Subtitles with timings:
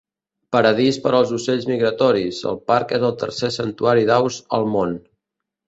[0.55, 5.01] Paradís per als ocells migratoris, el parc és el tercer santuari d'aus al món.